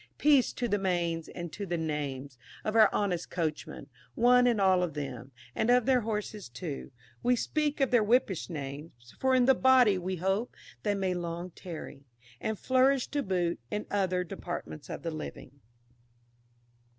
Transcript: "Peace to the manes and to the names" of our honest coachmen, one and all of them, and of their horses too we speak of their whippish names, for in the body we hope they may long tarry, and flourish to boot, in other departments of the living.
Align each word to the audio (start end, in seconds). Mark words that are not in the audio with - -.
"Peace 0.17 0.51
to 0.53 0.67
the 0.67 0.79
manes 0.79 1.27
and 1.27 1.53
to 1.53 1.63
the 1.63 1.77
names" 1.77 2.35
of 2.63 2.75
our 2.75 2.89
honest 2.91 3.29
coachmen, 3.29 3.85
one 4.15 4.47
and 4.47 4.59
all 4.59 4.81
of 4.81 4.95
them, 4.95 5.31
and 5.53 5.69
of 5.69 5.85
their 5.85 5.99
horses 6.01 6.49
too 6.49 6.89
we 7.21 7.35
speak 7.35 7.79
of 7.79 7.91
their 7.91 8.01
whippish 8.03 8.49
names, 8.49 9.13
for 9.19 9.35
in 9.35 9.45
the 9.45 9.53
body 9.53 9.99
we 9.99 10.15
hope 10.15 10.55
they 10.81 10.95
may 10.95 11.13
long 11.13 11.51
tarry, 11.51 12.03
and 12.39 12.57
flourish 12.57 13.05
to 13.09 13.21
boot, 13.21 13.59
in 13.69 13.85
other 13.91 14.23
departments 14.23 14.89
of 14.89 15.03
the 15.03 15.11
living. 15.11 15.59